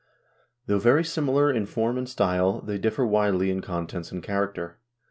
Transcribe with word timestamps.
Though 0.65 0.79
very 0.79 1.03
similar 1.03 1.51
in 1.51 1.67
form 1.67 1.95
and 1.95 2.09
style, 2.09 2.59
they 2.61 2.79
differ 2.79 3.05
widely 3.05 3.51
in 3.51 3.61
contents 3.61 4.11
and 4.11 4.23
character. 4.23 4.79